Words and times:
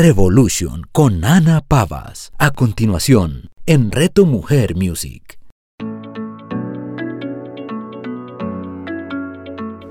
Revolution 0.00 0.82
con 0.92 1.24
Ana 1.24 1.60
Pavas. 1.60 2.30
A 2.38 2.52
continuación, 2.52 3.50
en 3.66 3.90
Reto 3.90 4.26
Mujer 4.26 4.76
Music. 4.76 5.40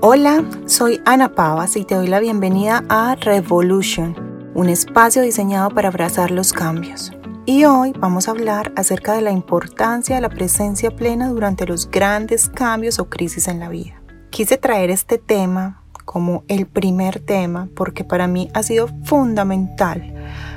Hola, 0.00 0.42
soy 0.64 0.98
Ana 1.04 1.34
Pavas 1.34 1.76
y 1.76 1.84
te 1.84 1.94
doy 1.94 2.06
la 2.06 2.20
bienvenida 2.20 2.84
a 2.88 3.16
Revolution, 3.16 4.16
un 4.54 4.70
espacio 4.70 5.20
diseñado 5.20 5.68
para 5.68 5.88
abrazar 5.88 6.30
los 6.30 6.54
cambios. 6.54 7.12
Y 7.44 7.66
hoy 7.66 7.92
vamos 7.98 8.28
a 8.28 8.30
hablar 8.30 8.72
acerca 8.76 9.12
de 9.12 9.20
la 9.20 9.30
importancia 9.30 10.16
de 10.16 10.22
la 10.22 10.30
presencia 10.30 10.90
plena 10.90 11.28
durante 11.28 11.66
los 11.66 11.90
grandes 11.90 12.48
cambios 12.48 12.98
o 12.98 13.10
crisis 13.10 13.46
en 13.46 13.60
la 13.60 13.68
vida. 13.68 14.00
Quise 14.30 14.56
traer 14.56 14.88
este 14.88 15.18
tema 15.18 15.82
como 16.08 16.42
el 16.48 16.64
primer 16.64 17.20
tema 17.20 17.68
porque 17.76 18.02
para 18.02 18.26
mí 18.26 18.48
ha 18.54 18.62
sido 18.62 18.88
fundamental 19.04 20.14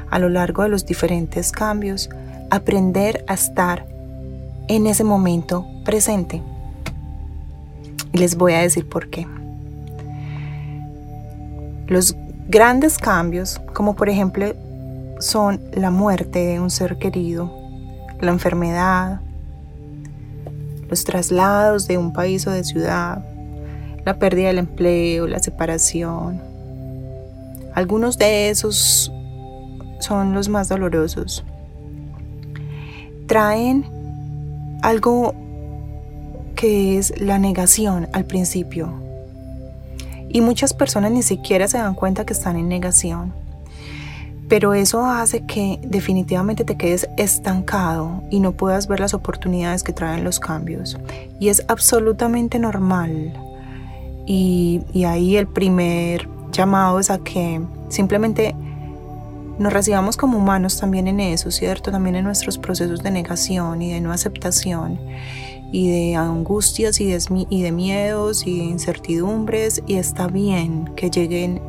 a 0.09 0.17
lo 0.17 0.29
largo 0.29 0.63
de 0.63 0.69
los 0.69 0.85
diferentes 0.85 1.51
cambios 1.51 2.09
aprender 2.49 3.25
a 3.27 3.33
estar 3.33 3.85
en 4.69 4.87
ese 4.87 5.03
momento 5.03 5.67
presente. 5.83 6.41
Y 8.13 8.17
les 8.19 8.37
voy 8.37 8.53
a 8.53 8.61
decir 8.61 8.87
por 8.87 9.09
qué. 9.09 9.27
Los 11.87 12.15
grandes 12.47 12.97
cambios, 12.97 13.59
como 13.73 13.97
por 13.97 14.07
ejemplo 14.07 14.53
son 15.19 15.59
la 15.73 15.91
muerte 15.91 16.39
de 16.39 16.61
un 16.61 16.69
ser 16.69 16.97
querido, 16.97 17.51
la 18.21 18.31
enfermedad, 18.31 19.19
los 20.89 21.03
traslados 21.03 21.89
de 21.89 21.97
un 21.97 22.13
país 22.13 22.47
o 22.47 22.51
de 22.51 22.63
ciudad, 22.63 23.25
la 24.05 24.17
pérdida 24.17 24.47
del 24.47 24.59
empleo, 24.59 25.27
la 25.27 25.39
separación. 25.39 26.41
Algunos 27.73 28.17
de 28.17 28.49
esos 28.49 29.11
son 29.99 30.33
los 30.33 30.49
más 30.49 30.69
dolorosos. 30.69 31.43
Traen 33.27 33.85
algo 34.81 35.33
que 36.55 36.97
es 36.97 37.19
la 37.19 37.39
negación 37.39 38.07
al 38.13 38.25
principio. 38.25 38.93
Y 40.29 40.41
muchas 40.41 40.73
personas 40.73 41.11
ni 41.11 41.23
siquiera 41.23 41.67
se 41.67 41.77
dan 41.77 41.93
cuenta 41.93 42.25
que 42.25 42.33
están 42.33 42.55
en 42.55 42.67
negación. 42.67 43.33
Pero 44.47 44.73
eso 44.73 45.05
hace 45.05 45.45
que 45.45 45.79
definitivamente 45.81 46.65
te 46.65 46.75
quedes 46.75 47.07
estancado 47.17 48.23
y 48.29 48.41
no 48.41 48.51
puedas 48.51 48.87
ver 48.87 48.99
las 48.99 49.13
oportunidades 49.13 49.81
que 49.81 49.93
traen 49.93 50.25
los 50.25 50.39
cambios. 50.39 50.97
Y 51.39 51.47
es 51.49 51.63
absolutamente 51.69 52.59
normal 52.59 53.33
y, 54.33 55.03
ahí 55.03 55.35
el 55.35 55.45
primer 55.45 56.29
llamado 56.53 57.01
es 57.01 57.09
a 57.09 57.17
que 57.17 57.61
simplemente 57.89 58.55
nos 59.59 59.73
recibamos 59.73 60.15
como 60.15 60.37
humanos 60.37 60.79
también 60.79 61.09
en 61.09 61.19
eso, 61.19 61.51
¿cierto? 61.51 61.91
También 61.91 62.15
en 62.15 62.23
nuestros 62.23 62.57
procesos 62.57 63.03
de 63.03 63.11
negación 63.11 63.81
y 63.81 63.91
de 63.91 63.99
no 63.99 64.13
aceptación 64.13 64.99
y 65.73 65.89
de 65.89 66.15
angustias 66.15 67.01
y 67.01 67.07
de, 67.07 67.45
y 67.49 67.61
de 67.61 67.71
miedos 67.73 68.47
y 68.47 68.57
de 68.57 68.63
incertidumbres 68.63 69.83
y 69.85 69.95
está 69.95 70.27
bien 70.27 70.89
que 70.95 71.09
lleguen 71.09 71.61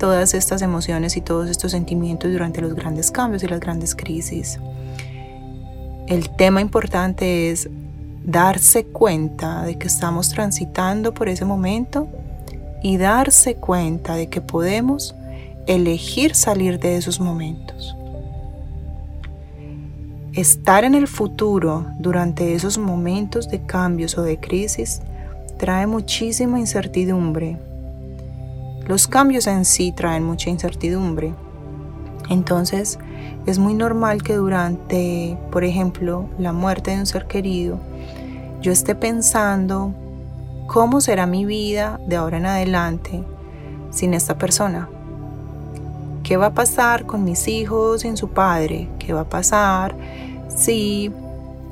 todas 0.00 0.34
estas 0.34 0.62
emociones 0.62 1.16
y 1.16 1.20
todos 1.20 1.48
estos 1.48 1.70
sentimientos 1.70 2.32
durante 2.32 2.60
los 2.60 2.74
grandes 2.74 3.12
cambios 3.12 3.44
y 3.44 3.46
las 3.46 3.60
grandes 3.60 3.94
crisis. 3.94 4.58
El 6.08 6.28
tema 6.30 6.60
importante 6.60 7.52
es 7.52 7.70
darse 8.24 8.84
cuenta 8.84 9.62
de 9.64 9.78
que 9.78 9.86
estamos 9.86 10.28
transitando 10.28 11.14
por 11.14 11.28
ese 11.28 11.44
momento 11.44 12.08
y 12.82 12.96
darse 12.96 13.56
cuenta 13.56 14.14
de 14.14 14.28
que 14.28 14.40
podemos 14.40 15.14
elegir 15.66 16.34
salir 16.34 16.78
de 16.78 16.96
esos 16.96 17.20
momentos. 17.20 17.96
Estar 20.32 20.84
en 20.84 20.94
el 20.94 21.08
futuro 21.08 21.86
durante 21.98 22.54
esos 22.54 22.78
momentos 22.78 23.48
de 23.48 23.62
cambios 23.66 24.16
o 24.16 24.22
de 24.22 24.38
crisis 24.38 25.02
trae 25.58 25.86
muchísima 25.86 26.58
incertidumbre. 26.58 27.58
Los 28.86 29.06
cambios 29.06 29.46
en 29.46 29.64
sí 29.64 29.92
traen 29.92 30.24
mucha 30.24 30.48
incertidumbre. 30.48 31.34
Entonces, 32.30 32.98
es 33.44 33.58
muy 33.58 33.74
normal 33.74 34.22
que 34.22 34.36
durante, 34.36 35.36
por 35.50 35.64
ejemplo, 35.64 36.26
la 36.38 36.52
muerte 36.52 36.92
de 36.92 37.00
un 37.00 37.06
ser 37.06 37.26
querido, 37.26 37.78
yo 38.62 38.70
esté 38.70 38.94
pensando 38.94 39.92
cómo 40.68 41.00
será 41.00 41.26
mi 41.26 41.44
vida 41.44 42.00
de 42.06 42.16
ahora 42.16 42.38
en 42.38 42.46
adelante 42.46 43.24
sin 43.90 44.14
esta 44.14 44.38
persona. 44.38 44.88
¿Qué 46.22 46.36
va 46.36 46.46
a 46.46 46.54
pasar 46.54 47.04
con 47.04 47.24
mis 47.24 47.48
hijos 47.48 48.02
sin 48.02 48.16
su 48.16 48.28
padre? 48.28 48.88
¿Qué 49.00 49.12
va 49.12 49.22
a 49.22 49.28
pasar 49.28 49.96
si 50.48 51.10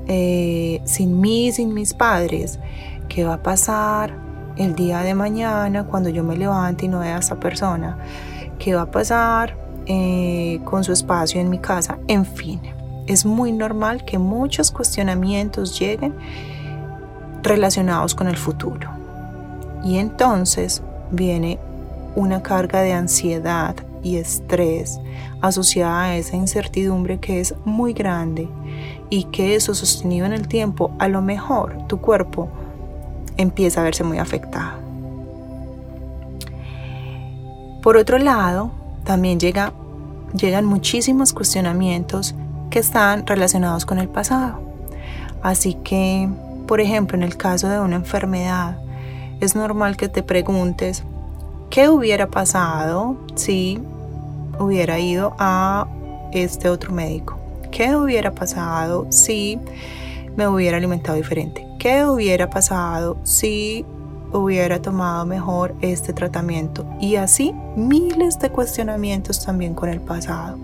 eh, 0.08 0.80
sin 0.84 1.20
mí, 1.20 1.52
sin 1.52 1.72
mis 1.72 1.94
padres? 1.94 2.58
¿Qué 3.08 3.22
va 3.22 3.34
a 3.34 3.42
pasar 3.44 4.12
el 4.56 4.74
día 4.74 5.02
de 5.02 5.14
mañana 5.14 5.84
cuando 5.84 6.08
yo 6.08 6.24
me 6.24 6.36
levante 6.36 6.86
y 6.86 6.88
no 6.88 6.98
vea 6.98 7.14
a 7.14 7.20
esta 7.20 7.38
persona? 7.38 7.98
¿Qué 8.58 8.74
va 8.74 8.82
a 8.82 8.90
pasar 8.90 9.67
eh, 9.88 10.60
con 10.64 10.84
su 10.84 10.92
espacio 10.92 11.40
en 11.40 11.50
mi 11.50 11.58
casa? 11.58 11.98
En 12.06 12.24
fin, 12.24 12.60
es 13.06 13.26
muy 13.26 13.52
normal 13.52 14.04
que 14.04 14.18
muchos 14.18 14.70
cuestionamientos 14.70 15.78
lleguen 15.78 16.14
relacionados 17.42 18.14
con 18.14 18.28
el 18.28 18.36
futuro. 18.36 18.90
Y 19.82 19.98
entonces 19.98 20.82
viene 21.10 21.58
una 22.14 22.42
carga 22.42 22.82
de 22.82 22.92
ansiedad 22.92 23.74
y 24.02 24.16
estrés 24.16 25.00
asociada 25.40 26.02
a 26.04 26.16
esa 26.16 26.36
incertidumbre 26.36 27.18
que 27.18 27.40
es 27.40 27.54
muy 27.64 27.92
grande 27.92 28.48
y 29.10 29.24
que 29.24 29.54
eso 29.54 29.74
sostenido 29.74 30.26
en 30.26 30.32
el 30.32 30.48
tiempo, 30.48 30.92
a 30.98 31.08
lo 31.08 31.22
mejor 31.22 31.86
tu 31.86 32.00
cuerpo 32.00 32.48
empieza 33.36 33.80
a 33.80 33.84
verse 33.84 34.04
muy 34.04 34.18
afectado. 34.18 34.78
Por 37.82 37.96
otro 37.96 38.18
lado, 38.18 38.72
también 39.08 39.40
llega, 39.40 39.72
llegan 40.34 40.66
muchísimos 40.66 41.32
cuestionamientos 41.32 42.34
que 42.68 42.78
están 42.78 43.26
relacionados 43.26 43.86
con 43.86 43.98
el 43.98 44.08
pasado. 44.08 44.60
Así 45.42 45.72
que 45.82 46.28
por 46.68 46.82
ejemplo, 46.82 47.16
en 47.16 47.22
el 47.22 47.38
caso 47.38 47.66
de 47.70 47.80
una 47.80 47.96
enfermedad, 47.96 48.76
es 49.40 49.56
normal 49.56 49.96
que 49.96 50.10
te 50.10 50.22
preguntes, 50.22 51.02
¿qué 51.70 51.88
hubiera 51.88 52.28
pasado 52.28 53.16
si 53.36 53.80
hubiera 54.58 54.98
ido 54.98 55.34
a 55.38 55.88
este 56.32 56.68
otro 56.68 56.92
médico? 56.92 57.38
¿Qué 57.70 57.96
hubiera 57.96 58.34
pasado 58.34 59.06
si 59.08 59.58
me 60.36 60.46
hubiera 60.46 60.76
alimentado 60.76 61.16
diferente? 61.16 61.66
¿Qué 61.78 62.04
hubiera 62.04 62.50
pasado 62.50 63.16
si 63.22 63.86
hubiera 64.32 64.80
tomado 64.80 65.24
mejor 65.26 65.74
este 65.80 66.12
tratamiento? 66.12 66.86
Y 67.00 67.16
así 67.16 67.54
miles 67.76 68.38
de 68.38 68.50
cuestionamientos 68.50 69.44
también 69.44 69.74
con 69.74 69.88
el 69.88 70.00
pasado. 70.00 70.58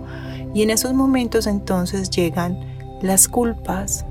Y 0.54 0.62
en 0.62 0.70
esos 0.70 0.94
momentos 0.94 1.46
entonces 1.46 2.10
llegan 2.10 2.58
las 3.02 3.28
culpas, 3.28 4.04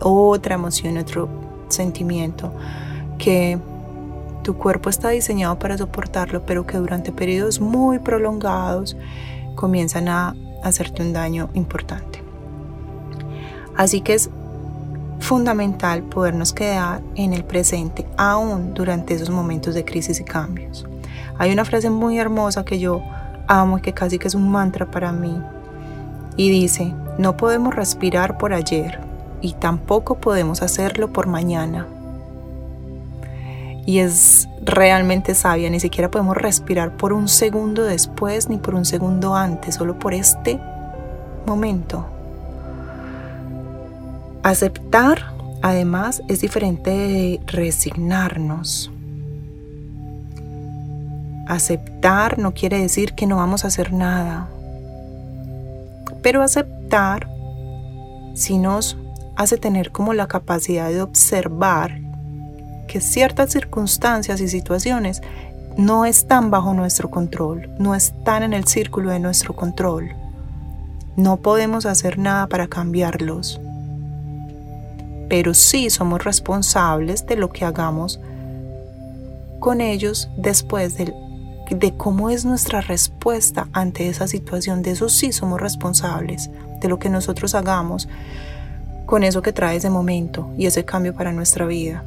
otra 0.00 0.54
emoción, 0.56 0.98
otro 0.98 1.28
sentimiento 1.68 2.52
que 3.18 3.58
tu 4.42 4.56
cuerpo 4.56 4.90
está 4.90 5.10
diseñado 5.10 5.58
para 5.58 5.76
soportarlo, 5.76 6.44
pero 6.44 6.66
que 6.66 6.78
durante 6.78 7.12
periodos 7.12 7.60
muy 7.60 7.98
prolongados 7.98 8.96
comienzan 9.54 10.08
a 10.08 10.34
hacerte 10.62 11.02
un 11.02 11.12
daño 11.12 11.50
importante. 11.54 12.22
Así 13.76 14.00
que 14.00 14.14
es 14.14 14.30
fundamental 15.30 16.02
podernos 16.02 16.52
quedar 16.52 17.02
en 17.14 17.32
el 17.32 17.44
presente, 17.44 18.04
aún 18.16 18.74
durante 18.74 19.14
esos 19.14 19.30
momentos 19.30 19.76
de 19.76 19.84
crisis 19.84 20.18
y 20.18 20.24
cambios. 20.24 20.88
Hay 21.38 21.52
una 21.52 21.64
frase 21.64 21.88
muy 21.88 22.18
hermosa 22.18 22.64
que 22.64 22.80
yo 22.80 23.00
amo 23.46 23.78
y 23.78 23.80
que 23.80 23.92
casi 23.92 24.18
que 24.18 24.26
es 24.26 24.34
un 24.34 24.50
mantra 24.50 24.90
para 24.90 25.12
mí. 25.12 25.40
Y 26.36 26.50
dice, 26.50 26.92
no 27.16 27.36
podemos 27.36 27.76
respirar 27.76 28.38
por 28.38 28.52
ayer, 28.52 28.98
y 29.40 29.52
tampoco 29.52 30.16
podemos 30.16 30.62
hacerlo 30.62 31.12
por 31.12 31.28
mañana. 31.28 31.86
Y 33.86 34.00
es 34.00 34.48
realmente 34.64 35.36
sabia, 35.36 35.70
ni 35.70 35.78
siquiera 35.78 36.10
podemos 36.10 36.36
respirar 36.36 36.96
por 36.96 37.12
un 37.12 37.28
segundo 37.28 37.84
después 37.84 38.48
ni 38.48 38.58
por 38.58 38.74
un 38.74 38.84
segundo 38.84 39.36
antes, 39.36 39.76
solo 39.76 39.96
por 39.96 40.12
este 40.12 40.58
momento. 41.46 42.04
Aceptar, 44.42 45.34
además, 45.60 46.22
es 46.28 46.40
diferente 46.40 46.90
de 46.90 47.40
resignarnos. 47.46 48.90
Aceptar 51.46 52.38
no 52.38 52.54
quiere 52.54 52.78
decir 52.78 53.12
que 53.12 53.26
no 53.26 53.36
vamos 53.36 53.64
a 53.64 53.68
hacer 53.68 53.92
nada, 53.92 54.48
pero 56.22 56.42
aceptar 56.42 57.28
si 58.34 58.56
nos 58.56 58.96
hace 59.36 59.58
tener 59.58 59.92
como 59.92 60.14
la 60.14 60.26
capacidad 60.26 60.88
de 60.88 61.02
observar 61.02 62.00
que 62.88 63.02
ciertas 63.02 63.50
circunstancias 63.50 64.40
y 64.40 64.48
situaciones 64.48 65.20
no 65.76 66.06
están 66.06 66.50
bajo 66.50 66.72
nuestro 66.72 67.10
control, 67.10 67.68
no 67.78 67.94
están 67.94 68.42
en 68.42 68.54
el 68.54 68.66
círculo 68.66 69.10
de 69.10 69.18
nuestro 69.18 69.54
control. 69.54 70.14
No 71.16 71.36
podemos 71.36 71.84
hacer 71.84 72.18
nada 72.18 72.46
para 72.46 72.68
cambiarlos, 72.68 73.60
pero 75.30 75.54
sí 75.54 75.90
somos 75.90 76.24
responsables 76.24 77.24
de 77.24 77.36
lo 77.36 77.50
que 77.50 77.64
hagamos 77.64 78.18
con 79.60 79.80
ellos 79.80 80.28
después 80.36 80.98
de, 80.98 81.14
de 81.70 81.96
cómo 81.96 82.30
es 82.30 82.44
nuestra 82.44 82.80
respuesta 82.80 83.68
ante 83.72 84.08
esa 84.08 84.26
situación. 84.26 84.82
De 84.82 84.90
eso 84.90 85.08
sí 85.08 85.30
somos 85.30 85.60
responsables, 85.60 86.50
de 86.80 86.88
lo 86.88 86.98
que 86.98 87.08
nosotros 87.10 87.54
hagamos 87.54 88.08
con 89.06 89.22
eso 89.22 89.40
que 89.40 89.52
trae 89.52 89.76
ese 89.76 89.88
momento 89.88 90.50
y 90.58 90.66
ese 90.66 90.84
cambio 90.84 91.14
para 91.14 91.32
nuestra 91.32 91.64
vida. 91.64 92.02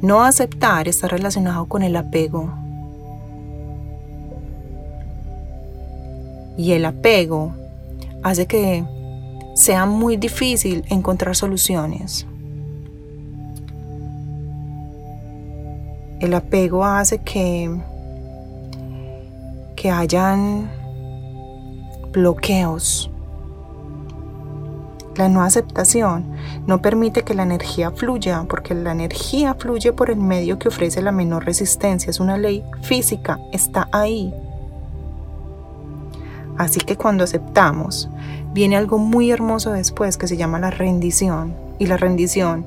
No 0.00 0.24
aceptar 0.24 0.88
está 0.88 1.08
relacionado 1.08 1.66
con 1.66 1.82
el 1.82 1.94
apego. 1.94 2.54
Y 6.56 6.72
el 6.72 6.86
apego 6.86 7.52
hace 8.22 8.46
que 8.46 8.97
sea 9.58 9.86
muy 9.86 10.16
difícil 10.16 10.84
encontrar 10.88 11.34
soluciones. 11.34 12.28
El 16.20 16.32
apego 16.32 16.84
hace 16.84 17.18
que, 17.18 17.68
que 19.74 19.90
hayan 19.90 20.70
bloqueos. 22.12 23.10
La 25.16 25.28
no 25.28 25.42
aceptación 25.42 26.24
no 26.68 26.80
permite 26.80 27.22
que 27.22 27.34
la 27.34 27.42
energía 27.42 27.90
fluya, 27.90 28.44
porque 28.48 28.76
la 28.76 28.92
energía 28.92 29.54
fluye 29.54 29.92
por 29.92 30.10
el 30.10 30.18
medio 30.18 30.60
que 30.60 30.68
ofrece 30.68 31.02
la 31.02 31.10
menor 31.10 31.44
resistencia. 31.44 32.10
Es 32.10 32.20
una 32.20 32.38
ley 32.38 32.64
física, 32.82 33.40
está 33.52 33.88
ahí. 33.90 34.32
Así 36.56 36.78
que 36.78 36.96
cuando 36.96 37.24
aceptamos, 37.24 38.08
viene 38.58 38.76
algo 38.76 38.98
muy 38.98 39.30
hermoso 39.30 39.70
después 39.70 40.16
que 40.16 40.26
se 40.26 40.36
llama 40.36 40.58
la 40.58 40.72
rendición. 40.72 41.54
Y 41.78 41.86
la 41.86 41.96
rendición 41.96 42.66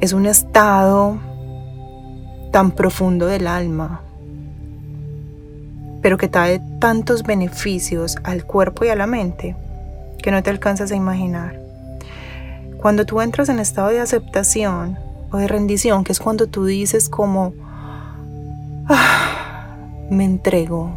es 0.00 0.12
un 0.12 0.26
estado 0.26 1.18
tan 2.52 2.70
profundo 2.70 3.26
del 3.26 3.48
alma, 3.48 4.00
pero 6.02 6.18
que 6.18 6.28
trae 6.28 6.60
tantos 6.78 7.24
beneficios 7.24 8.16
al 8.22 8.44
cuerpo 8.44 8.84
y 8.84 8.90
a 8.90 8.94
la 8.94 9.08
mente 9.08 9.56
que 10.22 10.30
no 10.30 10.40
te 10.40 10.50
alcanzas 10.50 10.92
a 10.92 10.94
imaginar. 10.94 11.58
Cuando 12.80 13.04
tú 13.04 13.20
entras 13.20 13.48
en 13.48 13.58
estado 13.58 13.88
de 13.88 13.98
aceptación 13.98 15.00
o 15.32 15.36
de 15.36 15.48
rendición, 15.48 16.04
que 16.04 16.12
es 16.12 16.20
cuando 16.20 16.46
tú 16.46 16.64
dices 16.64 17.08
como, 17.08 17.54
ah, 18.88 19.74
me 20.10 20.24
entrego, 20.24 20.96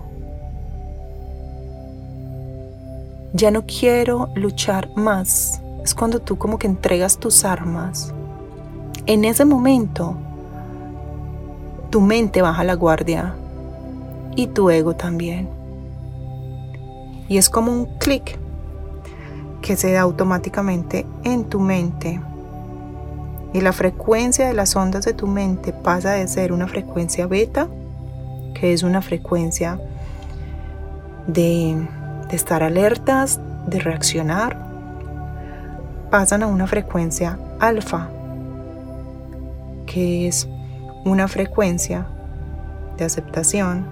ya 3.35 3.51
no 3.51 3.65
quiero 3.65 4.29
luchar 4.33 4.89
más, 4.95 5.61
es 5.83 5.93
cuando 5.93 6.21
tú 6.21 6.37
como 6.37 6.57
que 6.57 6.67
entregas 6.67 7.17
tus 7.17 7.43
armas. 7.43 8.13
En 9.07 9.25
ese 9.25 9.43
momento 9.43 10.15
tu 11.89 11.99
mente 11.99 12.41
baja 12.41 12.63
la 12.63 12.75
guardia 12.75 13.35
y 14.37 14.47
tu 14.47 14.69
ego 14.69 14.95
también. 14.95 15.49
Y 17.27 17.37
es 17.37 17.49
como 17.49 17.73
un 17.73 17.85
clic 17.97 18.37
que 19.61 19.75
se 19.75 19.91
da 19.91 20.01
automáticamente 20.01 21.05
en 21.23 21.43
tu 21.45 21.59
mente. 21.59 22.21
Y 23.53 23.61
la 23.61 23.73
frecuencia 23.73 24.47
de 24.47 24.53
las 24.53 24.75
ondas 24.77 25.03
de 25.03 25.13
tu 25.13 25.27
mente 25.27 25.73
pasa 25.73 26.11
de 26.11 26.27
ser 26.29 26.53
una 26.53 26.67
frecuencia 26.67 27.27
beta, 27.27 27.67
que 28.53 28.71
es 28.71 28.83
una 28.83 29.01
frecuencia 29.01 29.79
de, 31.27 31.87
de 32.29 32.35
estar 32.35 32.63
alertas, 32.63 33.39
de 33.67 33.79
reaccionar, 33.79 34.57
pasan 36.09 36.43
a 36.43 36.47
una 36.47 36.67
frecuencia 36.67 37.37
alfa, 37.59 38.09
que 39.85 40.27
es 40.27 40.47
una 41.03 41.27
frecuencia 41.27 42.07
de 42.97 43.05
aceptación 43.05 43.85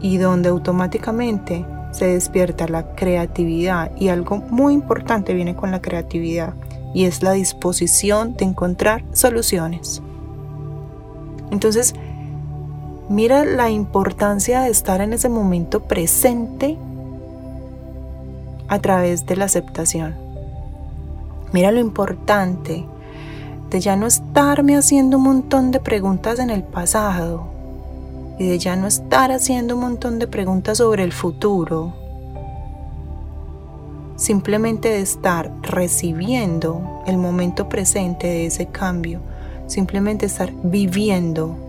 y 0.00 0.16
donde 0.18 0.48
automáticamente 0.48 1.64
se 1.92 2.06
despierta 2.06 2.66
la 2.66 2.94
creatividad 2.94 3.92
y 3.96 4.08
algo 4.08 4.38
muy 4.38 4.74
importante 4.74 5.34
viene 5.34 5.54
con 5.54 5.70
la 5.70 5.80
creatividad 5.80 6.54
y 6.94 7.04
es 7.04 7.22
la 7.22 7.32
disposición 7.32 8.34
de 8.34 8.46
encontrar 8.46 9.04
soluciones. 9.12 10.02
Entonces, 11.50 11.94
mira 13.12 13.44
la 13.44 13.68
importancia 13.68 14.62
de 14.62 14.70
estar 14.70 15.02
en 15.02 15.12
ese 15.12 15.28
momento 15.28 15.80
presente 15.80 16.78
a 18.68 18.78
través 18.78 19.26
de 19.26 19.36
la 19.36 19.44
aceptación. 19.44 20.14
Mira 21.52 21.70
lo 21.72 21.80
importante 21.80 22.86
de 23.68 23.80
ya 23.80 23.96
no 23.96 24.06
estarme 24.06 24.76
haciendo 24.76 25.18
un 25.18 25.24
montón 25.24 25.72
de 25.72 25.80
preguntas 25.80 26.38
en 26.38 26.48
el 26.48 26.62
pasado 26.62 27.44
y 28.38 28.48
de 28.48 28.58
ya 28.58 28.76
no 28.76 28.86
estar 28.86 29.30
haciendo 29.30 29.74
un 29.74 29.82
montón 29.82 30.18
de 30.18 30.26
preguntas 30.26 30.78
sobre 30.78 31.04
el 31.04 31.12
futuro. 31.12 31.92
Simplemente 34.16 34.88
de 34.88 35.00
estar 35.00 35.52
recibiendo 35.60 37.02
el 37.06 37.18
momento 37.18 37.68
presente 37.68 38.26
de 38.26 38.46
ese 38.46 38.68
cambio. 38.68 39.20
Simplemente 39.66 40.24
estar 40.24 40.50
viviendo. 40.62 41.61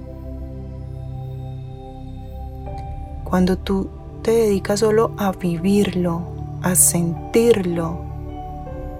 Cuando 3.33 3.57
tú 3.57 3.89
te 4.21 4.30
dedicas 4.30 4.81
solo 4.81 5.09
a 5.18 5.31
vivirlo, 5.31 6.21
a 6.62 6.75
sentirlo, 6.75 7.97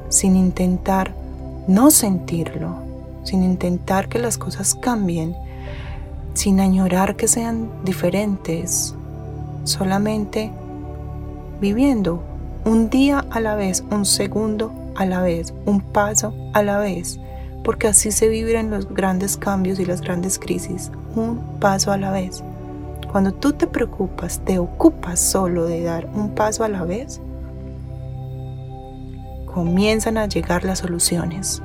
sin 0.10 0.36
intentar 0.36 1.14
no 1.68 1.92
sentirlo, 1.92 2.78
sin 3.24 3.44
intentar 3.44 4.10
que 4.10 4.18
las 4.18 4.40
cosas 4.40 4.74
cambien, 4.74 5.36
sin 6.34 6.60
añorar 6.62 7.16
que 7.16 7.28
sean 7.28 7.70
diferentes, 7.86 8.96
solamente 9.66 10.52
viviendo 11.62 12.24
un 12.66 12.90
día 12.90 13.28
a 13.30 13.40
la 13.40 13.54
vez, 13.54 13.84
un 13.92 14.04
segundo 14.04 14.74
a 14.96 15.06
la 15.06 15.22
vez, 15.22 15.54
un 15.68 15.80
paso 15.80 16.34
a 16.54 16.64
la 16.64 16.80
vez, 16.80 17.20
porque 17.64 17.88
así 17.88 18.12
se 18.12 18.30
viven 18.30 18.72
los 18.72 18.92
grandes 18.92 19.38
cambios 19.38 19.80
y 19.80 19.86
las 19.86 20.02
grandes 20.02 20.40
crisis, 20.40 20.90
un 21.16 21.40
paso 21.60 21.92
a 21.92 21.98
la 21.98 22.10
vez. 22.10 22.44
Cuando 23.14 23.32
tú 23.32 23.54
te 23.54 23.68
preocupas, 23.68 24.42
te 24.44 24.58
ocupas 24.58 25.20
solo 25.20 25.68
de 25.68 25.84
dar 25.84 26.10
un 26.16 26.34
paso 26.34 26.64
a 26.64 26.68
la 26.68 26.84
vez, 26.84 27.22
comienzan 29.46 30.18
a 30.18 30.26
llegar 30.26 30.64
las 30.64 30.80
soluciones. 30.80 31.62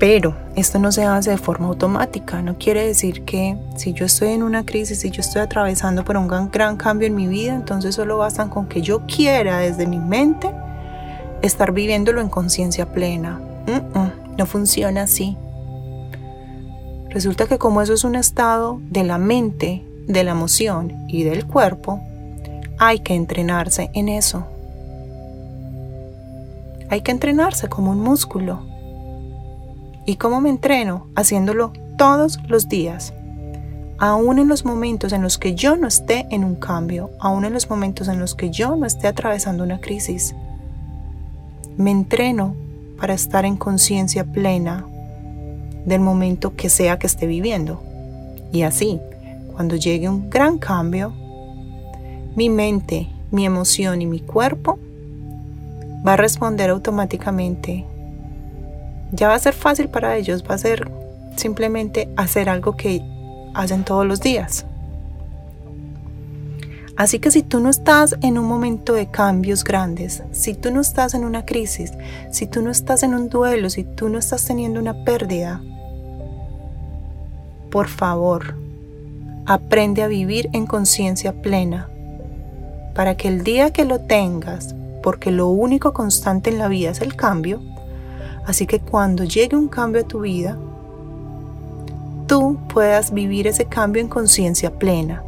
Pero 0.00 0.34
esto 0.56 0.80
no 0.80 0.90
se 0.90 1.04
hace 1.04 1.30
de 1.30 1.38
forma 1.38 1.68
automática. 1.68 2.42
No 2.42 2.58
quiere 2.58 2.84
decir 2.84 3.24
que 3.24 3.56
si 3.76 3.92
yo 3.92 4.04
estoy 4.04 4.30
en 4.30 4.42
una 4.42 4.66
crisis, 4.66 4.98
si 4.98 5.12
yo 5.12 5.20
estoy 5.20 5.42
atravesando 5.42 6.02
por 6.02 6.16
un 6.16 6.26
gran, 6.26 6.76
cambio 6.76 7.06
en 7.06 7.14
mi 7.14 7.28
vida, 7.28 7.54
entonces 7.54 7.94
solo 7.94 8.18
bastan 8.18 8.48
con 8.48 8.66
que 8.66 8.82
yo 8.82 9.06
quiera 9.06 9.60
desde 9.60 9.86
mi 9.86 10.00
mente 10.00 10.50
estar 11.42 11.70
viviéndolo 11.70 12.20
en 12.20 12.28
conciencia 12.28 12.86
plena. 12.86 13.38
no 14.36 14.46
funciona 14.46 15.02
así. 15.02 15.36
Resulta 17.16 17.46
que 17.46 17.56
como 17.56 17.80
eso 17.80 17.94
es 17.94 18.04
un 18.04 18.14
estado 18.14 18.78
de 18.90 19.02
la 19.02 19.16
mente, 19.16 19.82
de 20.06 20.22
la 20.22 20.32
emoción 20.32 20.92
y 21.08 21.22
del 21.22 21.46
cuerpo, 21.46 21.98
hay 22.78 22.98
que 22.98 23.14
entrenarse 23.14 23.88
en 23.94 24.10
eso. 24.10 24.44
Hay 26.90 27.00
que 27.00 27.12
entrenarse 27.12 27.70
como 27.70 27.92
un 27.92 28.00
músculo. 28.00 28.66
¿Y 30.04 30.16
cómo 30.16 30.42
me 30.42 30.50
entreno? 30.50 31.06
Haciéndolo 31.16 31.72
todos 31.96 32.38
los 32.48 32.68
días. 32.68 33.14
Aún 33.96 34.38
en 34.38 34.48
los 34.48 34.66
momentos 34.66 35.14
en 35.14 35.22
los 35.22 35.38
que 35.38 35.54
yo 35.54 35.78
no 35.78 35.88
esté 35.88 36.26
en 36.30 36.44
un 36.44 36.56
cambio, 36.56 37.12
aún 37.18 37.46
en 37.46 37.54
los 37.54 37.70
momentos 37.70 38.08
en 38.08 38.20
los 38.20 38.34
que 38.34 38.50
yo 38.50 38.76
no 38.76 38.84
esté 38.84 39.06
atravesando 39.06 39.64
una 39.64 39.80
crisis. 39.80 40.34
Me 41.78 41.92
entreno 41.92 42.54
para 43.00 43.14
estar 43.14 43.46
en 43.46 43.56
conciencia 43.56 44.22
plena 44.24 44.84
del 45.86 46.00
momento 46.00 46.54
que 46.54 46.68
sea 46.68 46.98
que 46.98 47.06
esté 47.06 47.26
viviendo. 47.26 47.82
Y 48.52 48.62
así, 48.62 49.00
cuando 49.54 49.76
llegue 49.76 50.08
un 50.08 50.28
gran 50.28 50.58
cambio, 50.58 51.14
mi 52.34 52.50
mente, 52.50 53.08
mi 53.30 53.46
emoción 53.46 54.02
y 54.02 54.06
mi 54.06 54.20
cuerpo 54.20 54.78
va 56.06 56.12
a 56.12 56.16
responder 56.16 56.68
automáticamente 56.68 57.86
ya 59.12 59.28
va 59.28 59.34
a 59.34 59.38
ser 59.38 59.54
fácil 59.54 59.88
para 59.88 60.16
ellos, 60.16 60.44
va 60.48 60.54
a 60.54 60.58
ser 60.58 60.90
simplemente 61.36 62.08
hacer 62.16 62.48
algo 62.48 62.76
que 62.76 63.02
hacen 63.54 63.84
todos 63.84 64.06
los 64.06 64.20
días. 64.20 64.66
Así 66.96 67.18
que 67.18 67.30
si 67.30 67.42
tú 67.42 67.60
no 67.60 67.68
estás 67.68 68.16
en 68.22 68.38
un 68.38 68.46
momento 68.46 68.94
de 68.94 69.10
cambios 69.10 69.64
grandes, 69.64 70.22
si 70.32 70.54
tú 70.54 70.70
no 70.70 70.80
estás 70.80 71.12
en 71.12 71.24
una 71.24 71.44
crisis, 71.44 71.92
si 72.30 72.46
tú 72.46 72.62
no 72.62 72.70
estás 72.70 73.02
en 73.02 73.14
un 73.14 73.28
duelo, 73.28 73.68
si 73.68 73.84
tú 73.84 74.08
no 74.08 74.18
estás 74.18 74.46
teniendo 74.46 74.80
una 74.80 75.04
pérdida, 75.04 75.60
por 77.70 77.88
favor, 77.88 78.54
aprende 79.46 80.02
a 80.02 80.08
vivir 80.08 80.48
en 80.52 80.66
conciencia 80.66 81.40
plena 81.42 81.88
para 82.94 83.16
que 83.16 83.28
el 83.28 83.44
día 83.44 83.72
que 83.72 83.84
lo 83.84 84.00
tengas, 84.00 84.74
porque 85.02 85.30
lo 85.30 85.48
único 85.48 85.92
constante 85.92 86.50
en 86.50 86.58
la 86.58 86.68
vida 86.68 86.90
es 86.90 87.00
el 87.00 87.14
cambio, 87.14 87.60
así 88.46 88.66
que 88.66 88.80
cuando 88.80 89.24
llegue 89.24 89.56
un 89.56 89.68
cambio 89.68 90.02
a 90.02 90.08
tu 90.08 90.20
vida, 90.20 90.58
tú 92.26 92.58
puedas 92.72 93.12
vivir 93.12 93.46
ese 93.46 93.66
cambio 93.66 94.00
en 94.02 94.08
conciencia 94.08 94.78
plena 94.78 95.22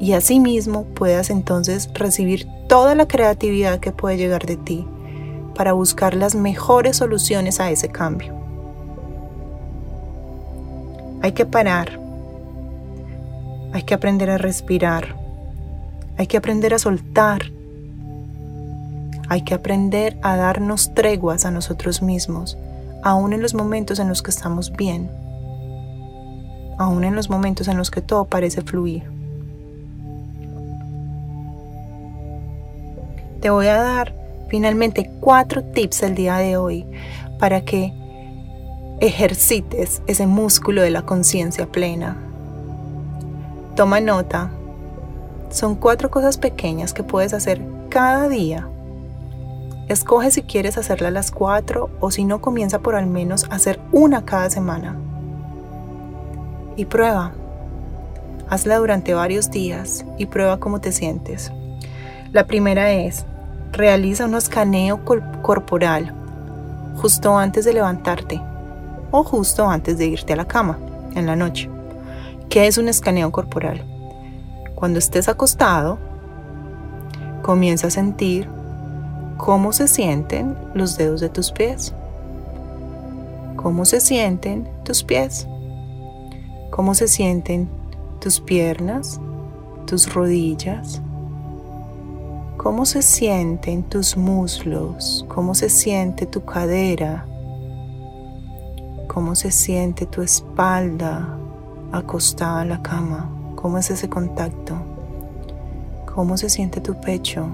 y 0.00 0.12
asimismo 0.12 0.84
puedas 0.84 1.30
entonces 1.30 1.90
recibir 1.94 2.46
toda 2.68 2.94
la 2.94 3.06
creatividad 3.06 3.80
que 3.80 3.92
puede 3.92 4.16
llegar 4.16 4.46
de 4.46 4.56
ti 4.56 4.86
para 5.54 5.72
buscar 5.72 6.14
las 6.14 6.34
mejores 6.34 6.96
soluciones 6.96 7.60
a 7.60 7.70
ese 7.70 7.88
cambio. 7.88 8.43
Hay 11.24 11.32
que 11.32 11.46
parar, 11.46 11.98
hay 13.72 13.82
que 13.84 13.94
aprender 13.94 14.28
a 14.28 14.36
respirar, 14.36 15.16
hay 16.18 16.26
que 16.26 16.36
aprender 16.36 16.74
a 16.74 16.78
soltar, 16.78 17.50
hay 19.30 19.40
que 19.40 19.54
aprender 19.54 20.18
a 20.20 20.36
darnos 20.36 20.92
treguas 20.92 21.46
a 21.46 21.50
nosotros 21.50 22.02
mismos, 22.02 22.58
aún 23.02 23.32
en 23.32 23.40
los 23.40 23.54
momentos 23.54 24.00
en 24.00 24.10
los 24.10 24.20
que 24.20 24.32
estamos 24.32 24.70
bien, 24.70 25.10
aún 26.76 27.04
en 27.04 27.14
los 27.14 27.30
momentos 27.30 27.68
en 27.68 27.78
los 27.78 27.90
que 27.90 28.02
todo 28.02 28.26
parece 28.26 28.60
fluir. 28.60 29.14
te 33.40 33.48
voy 33.48 33.68
a 33.68 33.76
dar 33.76 34.14
finalmente 34.48 35.10
cuatro 35.20 35.64
tips 35.64 36.02
el 36.02 36.14
día 36.14 36.36
de 36.36 36.58
hoy 36.58 36.84
para 37.38 37.62
que 37.62 37.94
ejercites 39.00 40.02
ese 40.06 40.26
músculo 40.26 40.82
de 40.82 40.90
la 40.90 41.02
conciencia 41.02 41.66
plena. 41.66 42.16
Toma 43.74 44.00
nota. 44.00 44.50
Son 45.50 45.74
cuatro 45.74 46.10
cosas 46.10 46.38
pequeñas 46.38 46.92
que 46.92 47.02
puedes 47.02 47.34
hacer 47.34 47.60
cada 47.88 48.28
día. 48.28 48.68
Escoge 49.88 50.30
si 50.30 50.42
quieres 50.42 50.78
hacerla 50.78 51.10
las 51.10 51.30
cuatro 51.30 51.90
o 52.00 52.10
si 52.10 52.24
no 52.24 52.40
comienza 52.40 52.78
por 52.78 52.94
al 52.94 53.06
menos 53.06 53.46
hacer 53.50 53.80
una 53.92 54.24
cada 54.24 54.48
semana. 54.48 54.96
Y 56.76 56.86
prueba. 56.86 57.32
Hazla 58.48 58.78
durante 58.78 59.14
varios 59.14 59.50
días 59.50 60.04
y 60.18 60.26
prueba 60.26 60.58
cómo 60.58 60.80
te 60.80 60.92
sientes. 60.92 61.52
La 62.32 62.46
primera 62.46 62.92
es, 62.92 63.26
realiza 63.72 64.26
un 64.26 64.34
escaneo 64.34 65.04
corporal 65.04 66.14
justo 66.96 67.36
antes 67.36 67.64
de 67.64 67.74
levantarte 67.74 68.40
o 69.16 69.22
justo 69.22 69.68
antes 69.68 69.96
de 69.96 70.06
irte 70.06 70.32
a 70.32 70.36
la 70.36 70.48
cama 70.48 70.76
en 71.14 71.24
la 71.26 71.36
noche. 71.36 71.70
¿Qué 72.48 72.66
es 72.66 72.78
un 72.78 72.88
escaneo 72.88 73.30
corporal? 73.30 73.84
Cuando 74.74 74.98
estés 74.98 75.28
acostado, 75.28 75.98
comienza 77.42 77.86
a 77.86 77.90
sentir 77.90 78.48
cómo 79.36 79.72
se 79.72 79.86
sienten 79.86 80.56
los 80.74 80.98
dedos 80.98 81.20
de 81.20 81.28
tus 81.28 81.52
pies, 81.52 81.94
cómo 83.54 83.84
se 83.84 84.00
sienten 84.00 84.68
tus 84.82 85.04
pies, 85.04 85.46
cómo 86.72 86.94
se 86.94 87.06
sienten 87.06 87.68
tus 88.20 88.40
piernas, 88.40 89.20
tus 89.86 90.12
rodillas, 90.12 91.00
¿Cómo 92.56 92.86
se 92.86 93.02
sienten 93.02 93.82
tus 93.82 94.16
muslos? 94.16 95.26
¿Cómo 95.28 95.54
se 95.54 95.68
siente 95.68 96.24
tu 96.24 96.46
cadera? 96.46 97.26
¿Cómo 99.14 99.36
se 99.36 99.52
siente 99.52 100.06
tu 100.06 100.22
espalda 100.22 101.38
acostada 101.92 102.62
en 102.62 102.70
la 102.70 102.82
cama? 102.82 103.30
¿Cómo 103.54 103.78
es 103.78 103.88
ese 103.90 104.08
contacto? 104.08 104.74
¿Cómo 106.12 106.36
se 106.36 106.50
siente 106.50 106.80
tu 106.80 107.00
pecho? 107.00 107.46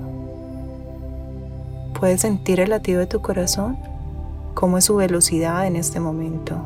¿Puedes 2.00 2.22
sentir 2.22 2.60
el 2.60 2.70
latido 2.70 3.00
de 3.00 3.06
tu 3.06 3.20
corazón? 3.20 3.76
¿Cómo 4.54 4.78
es 4.78 4.86
su 4.86 4.96
velocidad 4.96 5.66
en 5.66 5.76
este 5.76 6.00
momento? 6.00 6.56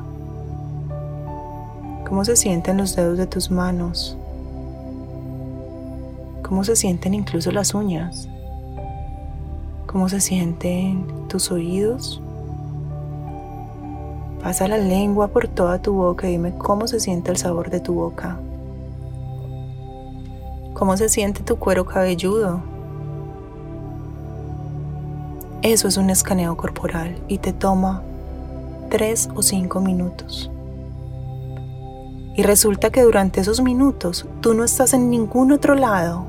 ¿Cómo 2.08 2.24
se 2.24 2.36
sienten 2.36 2.76
los 2.76 2.94
dedos 2.94 3.18
de 3.18 3.26
tus 3.26 3.50
manos? 3.50 4.16
¿Cómo 6.48 6.62
se 6.62 6.76
sienten 6.76 7.14
incluso 7.14 7.50
las 7.50 7.74
uñas? 7.74 8.28
cómo 9.94 10.08
se 10.08 10.20
sienten 10.20 11.06
tus 11.28 11.52
oídos. 11.52 12.20
Pasa 14.44 14.68
la 14.68 14.76
lengua 14.76 15.28
por 15.28 15.48
toda 15.48 15.80
tu 15.80 15.94
boca 15.94 16.28
y 16.28 16.32
dime 16.32 16.52
cómo 16.58 16.86
se 16.86 17.00
siente 17.00 17.30
el 17.30 17.38
sabor 17.38 17.70
de 17.70 17.80
tu 17.80 17.94
boca. 17.94 18.36
¿Cómo 20.74 20.98
se 20.98 21.08
siente 21.08 21.42
tu 21.42 21.56
cuero 21.56 21.86
cabelludo? 21.86 22.60
Eso 25.62 25.88
es 25.88 25.96
un 25.96 26.10
escaneo 26.10 26.58
corporal 26.58 27.16
y 27.26 27.38
te 27.38 27.54
toma 27.54 28.02
tres 28.90 29.30
o 29.34 29.40
cinco 29.40 29.80
minutos. 29.80 30.50
Y 32.36 32.42
resulta 32.42 32.90
que 32.90 33.00
durante 33.00 33.40
esos 33.40 33.62
minutos 33.62 34.26
tú 34.42 34.52
no 34.52 34.64
estás 34.64 34.92
en 34.92 35.08
ningún 35.08 35.52
otro 35.52 35.74
lado, 35.74 36.26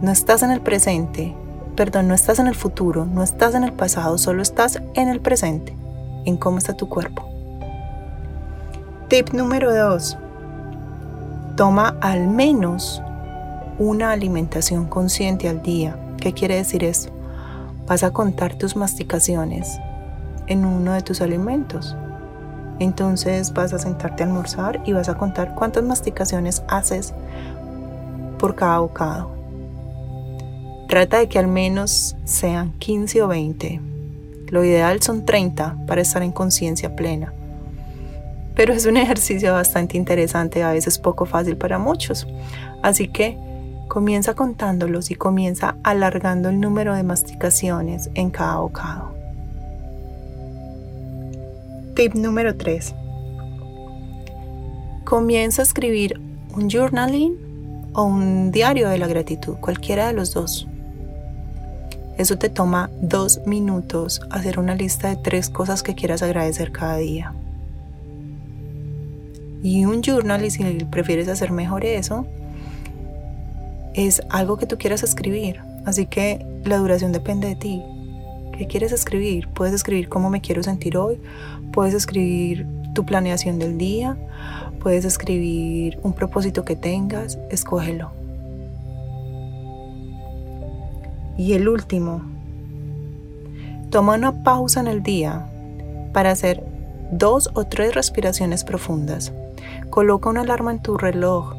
no 0.00 0.10
estás 0.10 0.42
en 0.42 0.50
el 0.50 0.62
presente, 0.62 1.34
perdón, 1.76 2.08
no 2.08 2.14
estás 2.14 2.38
en 2.38 2.46
el 2.46 2.54
futuro, 2.54 3.04
no 3.04 3.22
estás 3.22 3.54
en 3.54 3.64
el 3.64 3.74
pasado, 3.74 4.16
solo 4.16 4.40
estás 4.40 4.80
en 4.94 5.08
el 5.08 5.20
presente, 5.20 5.76
en 6.28 6.36
cómo 6.36 6.58
está 6.58 6.74
tu 6.74 6.88
cuerpo. 6.88 7.26
Tip 9.08 9.32
número 9.32 9.74
2. 9.74 10.18
Toma 11.56 11.96
al 12.00 12.28
menos 12.28 13.02
una 13.78 14.12
alimentación 14.12 14.86
consciente 14.86 15.48
al 15.48 15.62
día. 15.62 15.98
¿Qué 16.18 16.34
quiere 16.34 16.56
decir 16.56 16.84
eso? 16.84 17.10
Vas 17.86 18.02
a 18.02 18.10
contar 18.10 18.54
tus 18.54 18.76
masticaciones 18.76 19.78
en 20.46 20.64
uno 20.66 20.92
de 20.92 21.00
tus 21.00 21.22
alimentos. 21.22 21.96
Entonces 22.78 23.54
vas 23.54 23.72
a 23.72 23.78
sentarte 23.78 24.22
a 24.22 24.26
almorzar 24.26 24.82
y 24.84 24.92
vas 24.92 25.08
a 25.08 25.16
contar 25.16 25.54
cuántas 25.54 25.82
masticaciones 25.82 26.62
haces 26.68 27.14
por 28.38 28.54
cada 28.54 28.80
bocado. 28.80 29.30
Trata 30.88 31.18
de 31.18 31.28
que 31.28 31.38
al 31.38 31.48
menos 31.48 32.16
sean 32.24 32.72
15 32.78 33.22
o 33.22 33.28
20. 33.28 33.87
Lo 34.50 34.64
ideal 34.64 35.02
son 35.02 35.24
30 35.24 35.76
para 35.86 36.00
estar 36.00 36.22
en 36.22 36.32
conciencia 36.32 36.96
plena. 36.96 37.32
Pero 38.54 38.72
es 38.72 38.86
un 38.86 38.96
ejercicio 38.98 39.52
bastante 39.52 39.96
interesante, 39.96 40.62
a 40.62 40.72
veces 40.72 40.98
poco 40.98 41.26
fácil 41.26 41.56
para 41.56 41.78
muchos. 41.78 42.26
Así 42.82 43.08
que 43.08 43.36
comienza 43.88 44.34
contándolos 44.34 45.10
y 45.10 45.14
comienza 45.14 45.76
alargando 45.82 46.48
el 46.48 46.60
número 46.60 46.94
de 46.94 47.02
masticaciones 47.02 48.10
en 48.14 48.30
cada 48.30 48.58
bocado. 48.58 49.14
Tip 51.94 52.14
número 52.14 52.56
3. 52.56 52.94
Comienza 55.04 55.62
a 55.62 55.64
escribir 55.64 56.20
un 56.54 56.70
journaling 56.70 57.90
o 57.94 58.04
un 58.04 58.52
diario 58.52 58.88
de 58.88 58.98
la 58.98 59.08
gratitud, 59.08 59.56
cualquiera 59.56 60.06
de 60.06 60.12
los 60.12 60.32
dos. 60.32 60.68
Eso 62.18 62.36
te 62.36 62.48
toma 62.48 62.90
dos 63.00 63.40
minutos 63.46 64.20
hacer 64.30 64.58
una 64.58 64.74
lista 64.74 65.08
de 65.08 65.16
tres 65.16 65.48
cosas 65.48 65.84
que 65.84 65.94
quieras 65.94 66.20
agradecer 66.20 66.72
cada 66.72 66.96
día. 66.96 67.32
Y 69.62 69.84
un 69.84 70.02
journal, 70.02 70.44
y 70.44 70.50
si 70.50 70.64
prefieres 70.90 71.28
hacer 71.28 71.52
mejor 71.52 71.84
eso, 71.84 72.26
es 73.94 74.20
algo 74.30 74.56
que 74.56 74.66
tú 74.66 74.78
quieras 74.78 75.04
escribir. 75.04 75.60
Así 75.86 76.06
que 76.06 76.44
la 76.64 76.78
duración 76.78 77.12
depende 77.12 77.48
de 77.48 77.54
ti. 77.54 77.82
¿Qué 78.56 78.66
quieres 78.66 78.90
escribir? 78.90 79.48
Puedes 79.48 79.72
escribir 79.72 80.08
cómo 80.08 80.28
me 80.28 80.40
quiero 80.40 80.64
sentir 80.64 80.96
hoy, 80.96 81.20
puedes 81.72 81.94
escribir 81.94 82.66
tu 82.94 83.06
planeación 83.06 83.60
del 83.60 83.78
día, 83.78 84.16
puedes 84.80 85.04
escribir 85.04 86.00
un 86.02 86.12
propósito 86.14 86.64
que 86.64 86.74
tengas, 86.74 87.38
escógelo. 87.50 88.17
Y 91.38 91.54
el 91.54 91.68
último, 91.68 92.20
toma 93.90 94.16
una 94.16 94.42
pausa 94.42 94.80
en 94.80 94.88
el 94.88 95.02
día 95.02 95.46
para 96.12 96.32
hacer 96.32 96.62
dos 97.12 97.48
o 97.54 97.64
tres 97.64 97.94
respiraciones 97.94 98.64
profundas. 98.64 99.32
Coloca 99.88 100.28
una 100.28 100.40
alarma 100.40 100.72
en 100.72 100.82
tu 100.82 100.98
reloj 100.98 101.54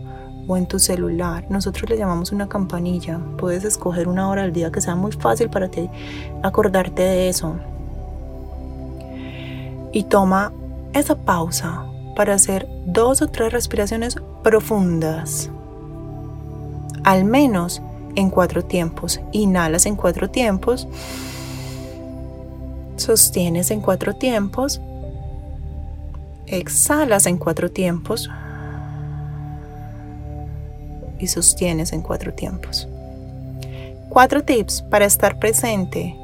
o 0.47 0.57
en 0.57 0.67
tu 0.67 0.79
celular. 0.79 1.45
Nosotros 1.49 1.89
le 1.89 1.97
llamamos 1.97 2.31
una 2.31 2.49
campanilla. 2.49 3.19
Puedes 3.37 3.63
escoger 3.63 4.07
una 4.07 4.29
hora 4.29 4.43
al 4.43 4.51
día 4.51 4.71
que 4.71 4.81
sea 4.81 4.95
muy 4.95 5.13
fácil 5.13 5.49
para 5.49 5.69
ti 5.69 5.89
acordarte 6.43 7.01
de 7.01 7.29
eso. 7.29 7.55
Y 9.93 10.03
toma 10.03 10.51
esa 10.93 11.15
pausa 11.15 11.85
para 12.15 12.33
hacer 12.33 12.67
dos 12.85 13.21
o 13.21 13.27
tres 13.27 13.53
respiraciones 13.53 14.17
profundas. 14.43 15.49
al 17.03 17.23
menos 17.23 17.81
en 18.15 18.29
cuatro 18.29 18.63
tiempos. 18.63 19.19
Inhalas 19.31 19.85
en 19.85 19.95
cuatro 19.95 20.29
tiempos. 20.29 20.87
Sostienes 22.97 23.71
en 23.71 23.81
cuatro 23.81 24.15
tiempos. 24.15 24.81
Exhalas 26.47 27.25
en 27.25 27.37
cuatro 27.37 27.71
tiempos. 27.71 28.29
Y 31.19 31.27
sostienes 31.27 31.93
en 31.93 32.01
cuatro 32.01 32.33
tiempos. 32.33 32.87
Cuatro 34.09 34.43
tips 34.43 34.81
para 34.81 35.05
estar 35.05 35.37
presente, 35.37 36.15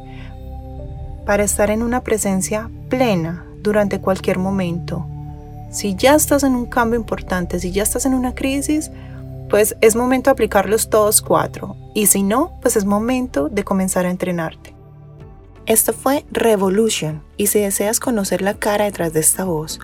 para 1.26 1.44
estar 1.44 1.70
en 1.70 1.84
una 1.84 2.02
presencia 2.02 2.70
plena 2.90 3.46
durante 3.62 4.00
cualquier 4.00 4.40
momento. 4.40 5.06
Si 5.70 5.96
ya 5.96 6.16
estás 6.16 6.44
en 6.44 6.56
un 6.56 6.66
cambio 6.66 7.00
importante, 7.00 7.60
si 7.60 7.72
ya 7.72 7.84
estás 7.84 8.06
en 8.06 8.14
una 8.14 8.34
crisis, 8.34 8.92
pues 9.50 9.76
es 9.82 9.96
momento 9.96 10.30
de 10.30 10.34
aplicarlos 10.34 10.90
todos 10.90 11.22
cuatro. 11.22 11.76
Y 11.94 12.08
si 12.08 12.24
no, 12.24 12.58
pues 12.62 12.76
es 12.76 12.86
momento 12.86 13.50
de 13.50 13.64
comenzar 13.64 14.06
a 14.06 14.10
entrenarte. 14.10 14.74
Esto 15.66 15.94
fue 15.94 16.26
Revolution 16.32 17.24
y 17.38 17.48
si 17.48 17.60
deseas 17.60 18.00
conocer 18.00 18.42
la 18.42 18.54
cara 18.54 18.86
detrás 18.86 19.14
de 19.14 19.22
esta 19.22 19.46
voz 19.46 19.80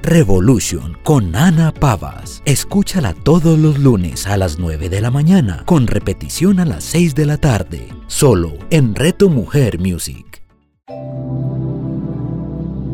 Revolution 0.04 0.98
con 1.02 1.34
Ana 1.34 1.72
Pavas. 1.72 2.42
Escúchala 2.44 3.14
todos 3.14 3.58
los 3.58 3.78
lunes 3.78 4.26
a 4.26 4.36
las 4.36 4.58
9 4.58 4.90
de 4.90 5.00
la 5.00 5.10
mañana, 5.10 5.62
con 5.64 5.86
repetición 5.86 6.60
a 6.60 6.66
las 6.66 6.84
6 6.84 7.14
de 7.14 7.24
la 7.24 7.38
tarde, 7.38 7.88
solo 8.06 8.52
en 8.68 8.94
Reto 8.94 9.30
Mujer 9.30 9.78
Music. 9.78 10.42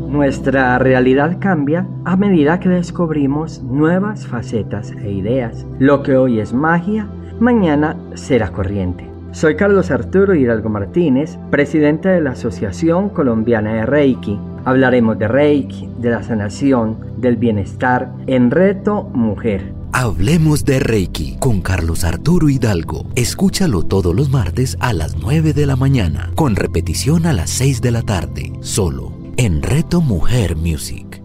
Nuestra 0.09 0.79
realidad 0.79 1.39
cambia 1.41 1.89
a 2.05 2.17
medida 2.17 2.61
que 2.61 2.69
descubrimos 2.69 3.61
nuevas 3.61 4.29
facetas 4.29 4.93
e 4.93 5.11
ideas. 5.11 5.67
Lo 5.81 6.05
que 6.05 6.17
hoy 6.17 6.39
es 6.39 6.53
magia, 6.53 7.09
mañana 7.41 7.97
será 8.15 8.53
corriente. 8.53 9.10
Soy 9.33 9.55
Carlos 9.55 9.93
Arturo 9.93 10.35
Hidalgo 10.35 10.69
Martínez, 10.69 11.39
presidente 11.51 12.09
de 12.09 12.21
la 12.21 12.33
Asociación 12.33 13.11
Colombiana 13.11 13.75
de 13.75 13.87
Reiki. 13.87 14.41
Hablaremos 14.65 15.21
de 15.21 15.29
Reiki, 15.29 15.89
de 15.99 16.11
la 16.11 16.25
sanación, 16.25 16.99
del 17.17 17.37
bienestar 17.37 18.13
en 18.27 18.51
Reto 18.51 19.05
Mujer. 19.15 19.73
Hablemos 19.93 20.65
de 20.65 20.81
Reiki 20.81 21.37
con 21.39 21.61
Carlos 21.61 22.03
Arturo 22.03 22.49
Hidalgo. 22.49 23.07
Escúchalo 23.15 23.85
todos 23.85 24.17
los 24.17 24.31
martes 24.31 24.77
a 24.81 24.93
las 24.93 25.17
9 25.17 25.53
de 25.53 25.67
la 25.67 25.77
mañana, 25.77 26.33
con 26.35 26.57
repetición 26.57 27.25
a 27.25 27.33
las 27.33 27.51
6 27.51 27.83
de 27.83 27.91
la 27.93 28.03
tarde, 28.03 28.53
solo 28.61 29.13
en 29.37 29.63
Reto 29.63 30.01
Mujer 30.01 30.57
Music. 30.57 31.23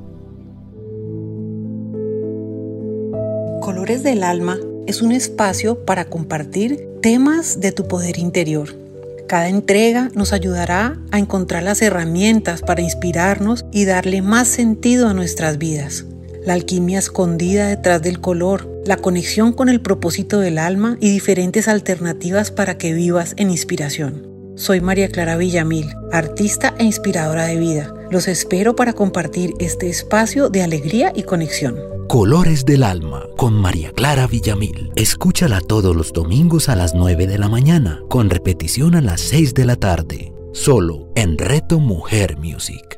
Colores 3.61 4.03
del 4.03 4.23
Alma 4.23 4.57
es 4.87 5.01
un 5.01 5.11
espacio 5.11 5.85
para 5.85 6.05
compartir 6.05 6.87
temas 7.01 7.59
de 7.59 7.71
tu 7.71 7.87
poder 7.87 8.17
interior. 8.17 8.75
Cada 9.27 9.49
entrega 9.49 10.11
nos 10.13 10.33
ayudará 10.33 10.99
a 11.11 11.17
encontrar 11.17 11.63
las 11.63 11.81
herramientas 11.81 12.61
para 12.61 12.81
inspirarnos 12.81 13.65
y 13.71 13.85
darle 13.85 14.21
más 14.21 14.47
sentido 14.47 15.07
a 15.07 15.13
nuestras 15.13 15.57
vidas. 15.57 16.05
La 16.45 16.53
alquimia 16.53 16.99
escondida 16.99 17.67
detrás 17.67 18.03
del 18.03 18.21
color, 18.21 18.69
la 18.85 18.97
conexión 18.97 19.51
con 19.51 19.67
el 19.69 19.81
propósito 19.81 20.39
del 20.39 20.59
alma 20.59 20.97
y 20.99 21.11
diferentes 21.11 21.67
alternativas 21.67 22.51
para 22.51 22.77
que 22.77 22.93
vivas 22.93 23.33
en 23.37 23.49
inspiración. 23.49 24.34
Soy 24.55 24.79
María 24.79 25.09
Clara 25.09 25.35
Villamil, 25.35 25.93
artista 26.13 26.73
e 26.77 26.85
inspiradora 26.85 27.45
de 27.45 27.57
vida. 27.57 27.93
Los 28.09 28.29
espero 28.29 28.73
para 28.73 28.93
compartir 28.93 29.53
este 29.59 29.89
espacio 29.89 30.47
de 30.49 30.63
alegría 30.63 31.11
y 31.13 31.23
conexión. 31.23 31.75
Colores 32.07 32.63
del 32.63 32.83
Alma 32.83 33.25
con 33.35 33.53
María 33.53 33.91
Clara 33.91 34.27
Villamil. 34.27 34.91
Escúchala 34.95 35.59
todos 35.59 35.93
los 35.93 36.13
domingos 36.13 36.69
a 36.69 36.77
las 36.77 36.95
9 36.95 37.27
de 37.27 37.37
la 37.37 37.49
mañana, 37.49 38.01
con 38.07 38.29
repetición 38.29 38.95
a 38.95 39.01
las 39.01 39.19
6 39.19 39.55
de 39.55 39.65
la 39.65 39.75
tarde, 39.75 40.31
solo 40.53 41.09
en 41.15 41.37
Reto 41.37 41.79
Mujer 41.79 42.37
Music. 42.37 42.94